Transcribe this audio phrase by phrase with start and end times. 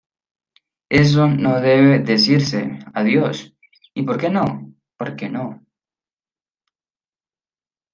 [0.89, 2.79] ¡Eso no debe decirse!
[2.95, 3.53] ¡Adiós!
[3.93, 4.73] ¿Y por qué no?
[4.97, 5.63] porque no.